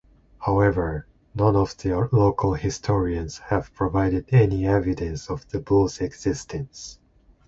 However, 0.39 1.05
none 1.35 1.55
of 1.55 1.77
the 1.77 1.93
local 2.11 2.55
historians 2.55 3.37
have 3.37 3.71
provided 3.75 4.25
any 4.29 4.65
evidence 4.65 5.29
of 5.29 5.47
the 5.49 5.59
Bull's 5.59 6.01
existence. 6.01 6.97